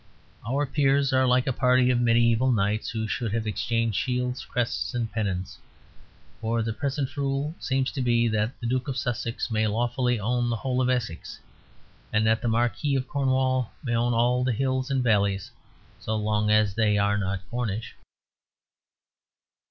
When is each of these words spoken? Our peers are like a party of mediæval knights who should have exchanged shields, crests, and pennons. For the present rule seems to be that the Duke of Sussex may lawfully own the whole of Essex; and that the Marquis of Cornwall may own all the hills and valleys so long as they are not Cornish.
Our 0.49 0.65
peers 0.65 1.13
are 1.13 1.27
like 1.27 1.45
a 1.45 1.53
party 1.53 1.91
of 1.91 1.99
mediæval 1.99 2.51
knights 2.55 2.89
who 2.89 3.05
should 3.07 3.31
have 3.35 3.45
exchanged 3.45 3.99
shields, 3.99 4.43
crests, 4.43 4.95
and 4.95 5.11
pennons. 5.11 5.59
For 6.39 6.63
the 6.63 6.73
present 6.73 7.15
rule 7.15 7.53
seems 7.59 7.91
to 7.91 8.01
be 8.01 8.27
that 8.29 8.59
the 8.59 8.65
Duke 8.65 8.87
of 8.87 8.97
Sussex 8.97 9.51
may 9.51 9.67
lawfully 9.67 10.19
own 10.19 10.49
the 10.49 10.55
whole 10.55 10.81
of 10.81 10.89
Essex; 10.89 11.39
and 12.11 12.25
that 12.25 12.41
the 12.41 12.47
Marquis 12.47 12.95
of 12.95 13.07
Cornwall 13.07 13.73
may 13.83 13.93
own 13.95 14.15
all 14.15 14.43
the 14.43 14.53
hills 14.53 14.89
and 14.89 15.03
valleys 15.03 15.51
so 15.99 16.15
long 16.15 16.49
as 16.49 16.73
they 16.73 16.97
are 16.97 17.19
not 17.19 17.47
Cornish. 17.51 17.93